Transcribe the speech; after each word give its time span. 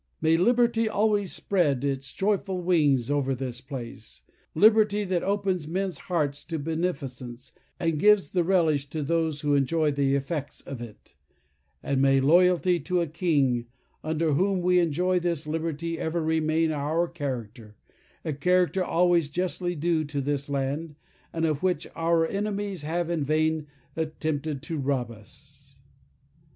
"May 0.19 0.35
liberty 0.35 0.89
always 0.89 1.31
spread 1.31 1.85
its 1.85 2.11
joyful 2.11 2.59
wings 2.63 3.11
over 3.11 3.35
this 3.35 3.61
place—liberty, 3.61 5.03
that 5.03 5.21
opens 5.21 5.67
men's 5.67 5.99
hearts 6.09 6.43
to 6.45 6.57
beneficence, 6.57 7.51
and 7.79 7.99
gives 7.99 8.31
the 8.31 8.43
relish 8.43 8.87
to 8.89 9.03
those 9.03 9.41
who 9.41 9.53
enjoy 9.53 9.91
the 9.91 10.15
effects 10.15 10.61
of 10.61 10.81
it; 10.81 11.13
and 11.83 12.01
may 12.01 12.19
loyalty 12.19 12.79
to 12.79 12.99
a 12.99 13.05
king, 13.05 13.67
under 14.03 14.33
whom 14.33 14.61
we 14.63 14.79
enjoy 14.79 15.19
this 15.19 15.45
liberty, 15.45 15.99
ever 15.99 16.23
remain 16.23 16.71
our 16.71 17.07
character—a 17.07 18.33
character 18.33 18.83
always 18.83 19.29
justly 19.29 19.75
due 19.75 20.03
to 20.03 20.19
this 20.19 20.49
land, 20.49 20.95
and 21.31 21.45
of 21.45 21.61
which 21.61 21.85
our 21.95 22.25
enemies 22.25 22.81
have 22.81 23.11
in 23.11 23.23
vain 23.23 23.67
attempted 23.95 24.63
to 24.63 24.79
rob 24.79 25.11
us." 25.11 25.79